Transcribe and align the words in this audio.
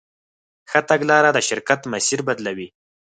ښه 0.69 0.79
تګلاره 0.89 1.29
د 1.33 1.37
شرکت 1.49 1.81
مسیر 1.93 2.19
بدلوي. 2.27 2.67